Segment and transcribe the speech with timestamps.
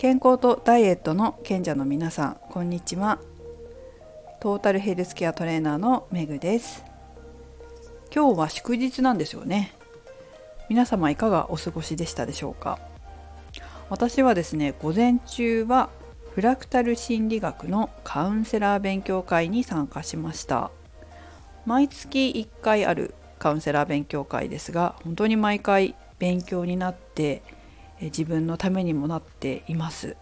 [0.00, 3.18] 健康とダイエットの賢者の皆さんこんにちは。
[4.40, 6.86] トータルヘルスケアトレーナーのめぐです。
[8.10, 9.74] 今日は祝日なんですよね。
[10.70, 12.78] 皆様いかがお過ごしでしたでしょうか？
[13.90, 15.90] 私はですね午前中は
[16.34, 20.70] フラクタル心理学のカウンセラー勉強会に参加しました。
[21.66, 27.42] 毎月1回あるカウンセラー勉強会ですが本当に毎回勉強になって
[28.06, 30.16] 自分のためにもなっています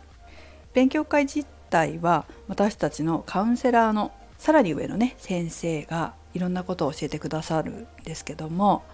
[0.74, 8.84] 勉強会自体は私たちのカウンセラーのさらに上のね先生がいろんなことを教えてくださるんですけども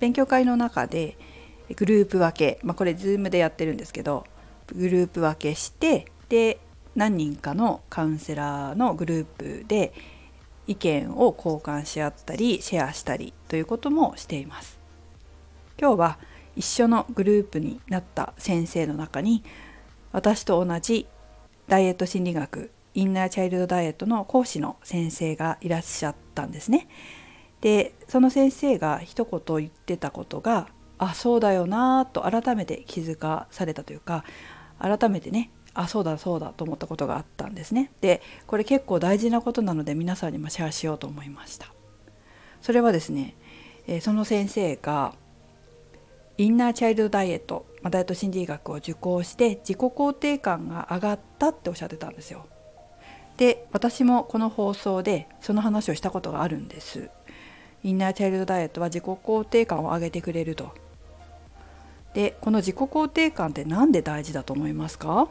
[0.00, 1.16] 勉強会の中で
[1.76, 4.26] グループ分け、まあ、これ Zoom でやってるんですけど
[4.74, 6.60] グループ分けしてで
[6.94, 9.92] 何人かのカウンセラーのグループで
[10.66, 14.78] 意見を交換し合ったりシェアしたりということもしています。
[15.80, 16.18] 今日は
[16.58, 19.44] 一緒のグループになった先生の中に
[20.10, 21.06] 私と同じ
[21.68, 26.88] ダイエット心理学インナーチャイルドダイエットの講師の先生がいらっしゃったんですね。
[27.60, 34.24] でその先生が一言言ってたことがあそうだよなと改めて気づかされたというか
[34.80, 37.92] 改めてねあそうだそうだと思ったことがあったんですね。
[38.00, 41.72] でこれ結構大事なことなので皆さんにもシェアしようと思いました。
[42.60, 43.36] それはですね、
[43.86, 45.14] えその先生が
[46.38, 52.46] インナーチャイルドダイエット、まあ、ダイエット心理学を受講して自己肯定感が上がったっておっしゃってたんですよ。
[53.36, 57.10] で私もこの放送でその話をしたことがあるんです。
[57.82, 60.72] インナーチャイルドダイエットは自己肯定感を上げてくれると。
[62.14, 65.28] でこの自己肯定感って何で大事だと思いますか？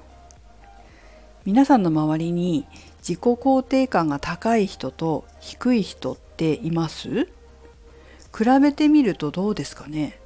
[1.45, 2.67] 皆さんの周りに
[2.99, 7.27] 自己肯定感が高い人と低い人っています？
[8.37, 10.19] 比べてみるとどうですかね？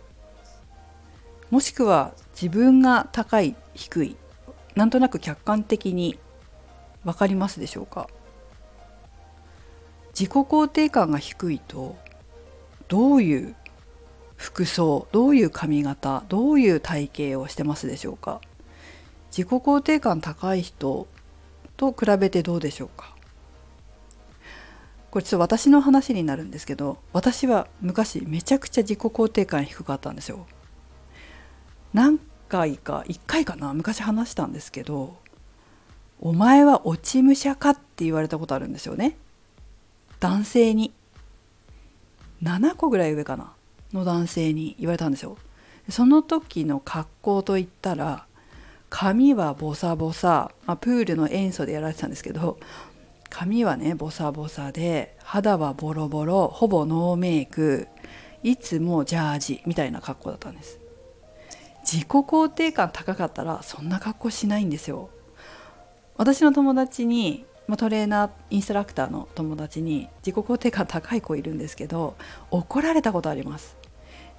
[1.52, 4.16] もしくは自分が高い低い
[4.74, 6.18] なんとなく客観的に
[7.04, 8.08] 分かりますでしょうか？
[10.14, 11.98] 自己肯定感が低いと
[12.88, 13.56] どういう
[14.38, 18.40] 服装どういう髪型どういう体型をしてますでしょうか？
[19.30, 21.08] 自己肯定感高い人
[21.76, 23.14] と比べてどうでしょうか？
[25.10, 30.46] これちょっと私の話になるんですけど私は昔めちゃくちゃ自己肯定感低かったんですよ。
[31.94, 35.18] 何回か1回かな昔話したんですけど
[36.20, 39.18] 「お前は落ち武者か?」って言われたことあるんですよね。
[40.20, 40.94] 男性に。
[42.44, 43.54] 7個ぐらい上かな
[43.94, 45.38] の男性に言われたんですよ。
[45.90, 48.26] その時の格好といったら
[48.90, 52.60] 髪はボサボサ、まあ、プールの塩素でやられてたんですけど
[53.30, 57.88] 髪はねボサボサで肌はボロボロほぼノーメイク
[58.44, 60.81] いつもジャージみたいな格好だったんです。
[61.84, 65.10] 自己肯定感高かったらそんな格好しないんですよ。
[66.18, 67.46] 私の友達に
[67.78, 72.16] トレーナーインストラクターの友達に自己肯定感高い子いるんですけど
[72.50, 73.78] 怒られたことあります。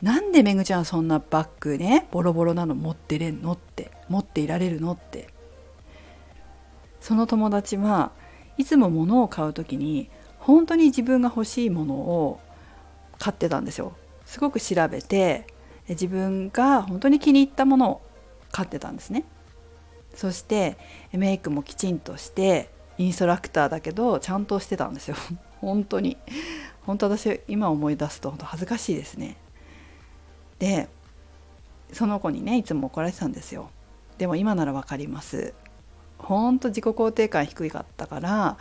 [0.03, 5.29] なんでめぐちゃんそんなバッグねボロボロなの持ってれんのって持っていられるのって。
[7.01, 8.13] その友達は
[8.59, 12.41] いつも物を買う時に本当に自分が欲しいものを
[13.19, 13.93] 買ってたんですよ。
[14.25, 15.47] すごく調べて
[15.89, 18.03] 自分が本当に気に入ったものを
[18.51, 19.25] 買ってたんですね。
[20.15, 20.77] そして
[21.13, 25.17] メイクもきちんとしてインストラクターだけどちゃんとしてたんですよ。
[25.61, 26.17] 本当に。
[26.83, 29.37] 本当私今思い出すと本当恥ずかしいですね。
[30.59, 30.89] で
[31.93, 33.71] その子にねいつも怒られてたんですよ。
[34.19, 35.55] でも今なら分かります。
[36.19, 38.57] ほんと自己肯定感低かったから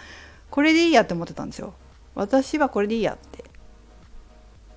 [0.49, 1.73] これでいいやって思ってたんですよ。
[2.15, 3.43] 私はこれでいいやって。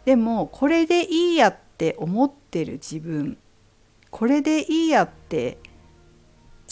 [0.05, 3.37] でもこれでいいやっって思ってる自分
[4.15, 5.59] これでいいやって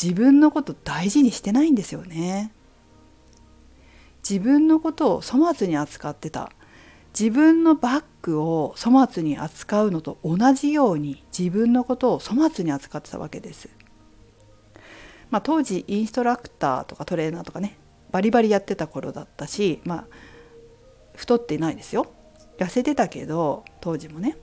[0.01, 2.53] 自分のこと大事にしてないんですよね。
[4.29, 6.53] 自分のことを粗末に扱ってた。
[7.19, 13.69] 自分のバッグを粗末に扱うのと同じように自分のことを粗末に扱ってたわけです。
[15.31, 17.77] まあ、当時インストラクターとかトレーナーとかね
[18.13, 20.05] バリバリやってた頃だったし、まあ、
[21.17, 22.07] 太っていないですよ。
[22.59, 24.39] 痩せてたけど当時もね。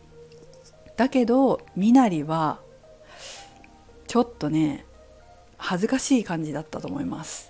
[0.99, 2.59] だけど身なりは
[4.07, 4.83] ちょっとね
[5.55, 7.47] 恥ずかしい感じだったと思います。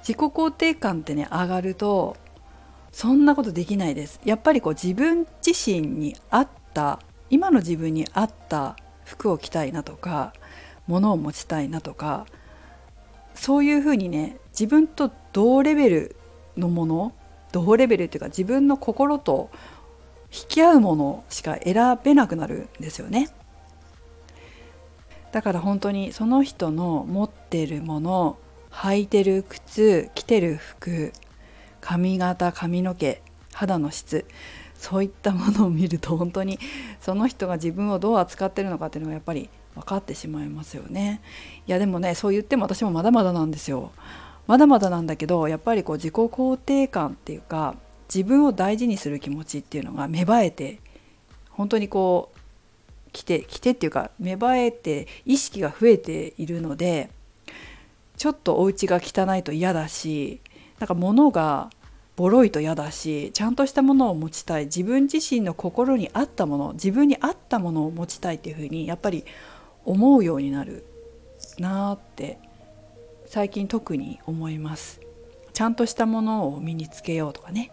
[0.00, 2.18] 自己肯定感ってね上がると
[2.92, 4.20] そんなことできないです。
[4.22, 7.00] やっぱりこう自分自身に合った
[7.30, 8.76] 今の自分に合った
[9.06, 10.34] 服を着たいなとか
[10.86, 12.26] 物を持ちたいなとか
[13.34, 16.16] そういうふうにね自分と同レベル
[16.58, 17.14] のもの
[17.52, 19.48] 同レベルっていうか自分の心と
[20.36, 23.30] 引き合うものしか選べなくなるんですよね。
[25.32, 28.38] だから本当にその人の持ってるもの
[28.70, 31.12] 履いてる靴着てる服
[31.80, 33.22] 髪型髪の毛
[33.52, 34.26] 肌の質
[34.74, 36.58] そういったものを見ると本当に
[37.00, 41.20] その人が自分をどう扱ってるのかっていうのがやっぱり分かってしまいますよね。
[41.66, 43.92] いやでもねそう言っても私もまだまだなんですよ。
[44.46, 47.74] まだまだなんだけどやっぱりこう自己肯定感っていうか
[48.12, 50.80] 自分を大事にする気持ちっていうのが芽生えて
[51.50, 57.10] 本当にこう来て来てっていうか芽生えて意識が増えているので
[58.16, 60.40] ちょっとお家が汚いと嫌だし
[60.78, 61.70] なんか物が
[62.16, 69.24] ボロいと嫌だしちゃんとしたものを持ちたい自分自身の心に合ったもの自分に合ったものを持ちたいっていうふうにやっぱり
[69.84, 70.84] 思うようになる
[71.58, 72.38] なーって
[73.26, 75.00] 最近特に思います。
[75.52, 77.72] ちゃんとしたものを身につけようとかね。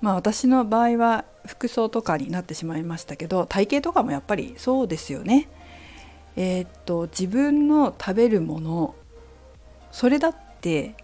[0.00, 5.48] まあ私の場合は服装とかになってしまいましたけど体型とかもやっぱりそうですよね
[6.36, 8.94] えー、っと自分の食べるもの
[9.90, 10.94] それだって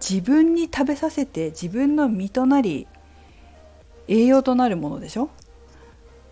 [0.00, 2.86] 自分に食べさせて自分の身となり
[4.08, 5.30] 栄養となるものでしょ？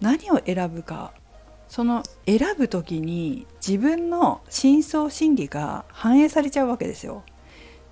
[0.00, 1.12] 何を選ぶか
[1.66, 7.24] その選ぶ時に自分の深層心理が反映されちゃうわけですよ。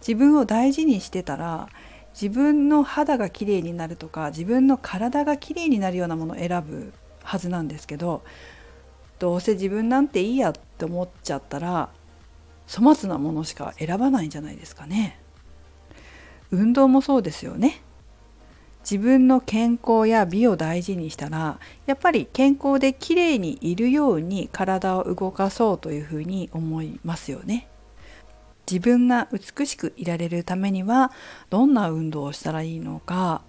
[0.01, 1.69] 自分を大事にしてたら
[2.13, 6.93] 自分の肌がきれいになるとか自分の体がきれいになるようなものを選ぶ
[7.23, 8.23] はずなんですけど
[9.19, 11.91] どうせ自分なんていいやって思っちゃったら
[12.69, 15.19] 粗末なものしか選ばないんじゃないですかね。
[16.51, 17.83] 運動もそうですよね。
[18.83, 27.69] 自分の健康や美を大事にしたらやっぱり健康できれいにいるように体を動かそうというふうに思いますよね。
[28.71, 31.13] 自分が美しくいられるためには
[31.51, 33.43] どんな運動をしたらいいのか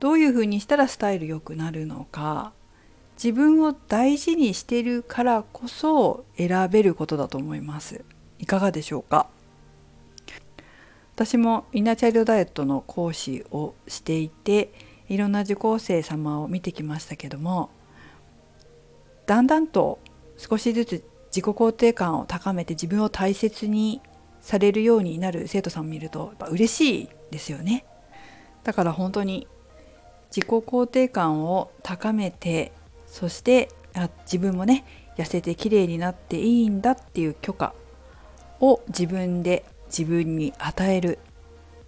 [0.00, 2.52] どういうふうにしたらスタイル良くなるのか
[3.16, 8.04] 自分を大事にしてるからこそ選べることだと思います。
[8.38, 9.28] いかがでしょうか？
[11.14, 14.72] 私もインナーチャイルドダイエットの講師をしていて
[15.08, 17.70] いろんな受講生様を見てきましたけども
[19.26, 20.00] だんだんと
[20.36, 24.00] 少しずつ自己肯定感を高めて自分を大切に
[24.44, 27.86] されるようになる生徒さんを見るとやっぱ嬉しいですよね。
[28.62, 29.48] だから本当に
[30.30, 32.72] 自己肯定感を高めて
[33.06, 34.84] そしてあ自分もね
[35.16, 37.74] 痩せて綺麗になっていいんだっていう許可
[38.60, 41.18] を自分で自分に与える。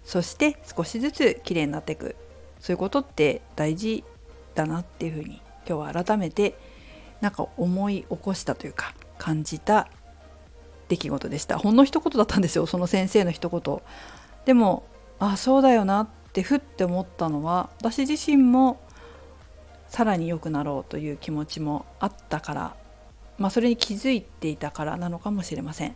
[0.03, 2.15] そして少しずつ綺麗になっていく。
[2.59, 4.03] そういうことって大事
[4.55, 6.57] だなっていうふうに今日は改めて
[7.21, 9.89] なんか思い起こしたというか感じた
[10.87, 11.57] 出来事でした。
[11.57, 13.81] ほんの一言だったんですよその先生の一言。
[14.45, 14.83] でも
[15.19, 18.79] あそうだよなってふって思ったのは私自身も
[19.89, 22.75] さらに良くなろうという気持ちもあったから
[23.37, 25.95] まあそれに気づいていたからなのかもしれません。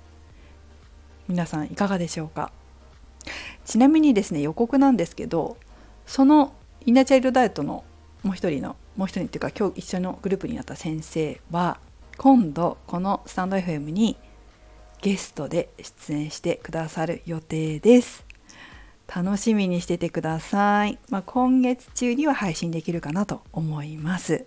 [1.27, 2.51] 皆さんいかがでしょうか？
[3.63, 5.57] ちなみにですね予告なんですけど
[6.05, 6.53] その
[6.85, 7.83] インナーチャイルドダイエットの
[8.23, 11.79] もう一人のもう一人っていうか今日一緒のグループになった先生は
[12.17, 14.17] 今度このスタンド FM に
[15.01, 18.23] ゲストで出演してくださる予定です。
[19.13, 24.45] 楽しみにしててください、まあ、今月中には配信できるかなと思います。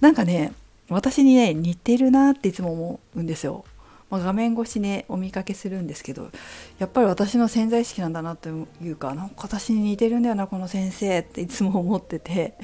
[0.00, 0.52] なんかね
[0.88, 3.64] 私にね似てるなっていつも思うんですよ。
[4.10, 6.30] まあ、画面越しねお見かけするんですけど
[6.78, 12.54] やっぱり私の潜在意識なんだなというかなんか私に似てるんだよなこの先生っていつも思ってて。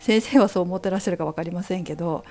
[0.00, 2.24] 先生はそう思ってらっしゃるか分かりませんけど、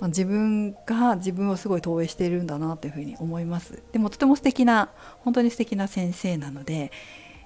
[0.00, 6.92] まあ、自分が自分をすごい投影しているんだなというふうに思いますでもとても素敵な本当に素敵な先生なので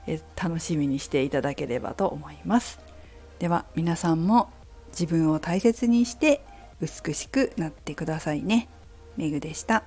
[0.06, 2.80] え楽しみにしていただければと思います
[3.38, 4.50] では皆さんも
[4.90, 6.42] 自分を大切にして
[6.80, 8.68] 美しくなってくださいね。
[9.16, 9.84] めぐでした。